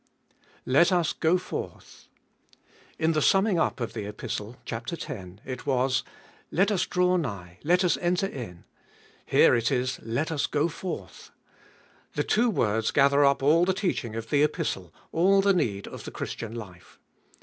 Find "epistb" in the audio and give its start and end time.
14.41-14.89